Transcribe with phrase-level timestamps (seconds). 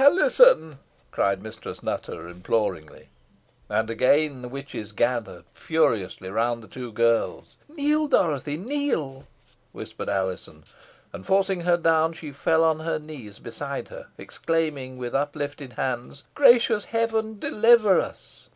[0.00, 0.78] "Alizon!"
[1.10, 3.08] cried Mistress Nutter, imploringly.
[3.68, 7.56] And again the witches gathered furiously round the two girls.
[7.66, 9.26] "Kneel, Dorothy, kneel!"
[9.72, 10.62] whispered Alizon.
[11.12, 16.22] And forcing her down, she fell on her knees beside her, exclaiming, with uplifted hands,
[16.32, 17.40] "Gracious heaven!
[17.40, 18.48] deliver us."